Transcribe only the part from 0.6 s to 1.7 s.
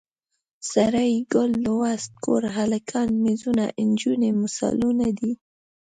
سړی، ګل،